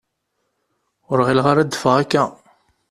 [1.11, 2.23] Ur ɣileɣ ara ad d-teffeɣ akka.